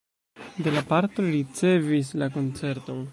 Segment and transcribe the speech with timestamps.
[0.67, 3.09] De la patro li ricevis la koncerton.